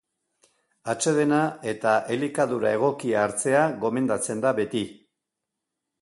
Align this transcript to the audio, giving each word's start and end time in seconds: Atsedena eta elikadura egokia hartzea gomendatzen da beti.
Atsedena 0.93 1.41
eta 1.73 1.93
elikadura 2.15 2.73
egokia 2.79 3.23
hartzea 3.27 3.69
gomendatzen 3.85 4.45
da 4.47 4.59
beti. 4.63 4.83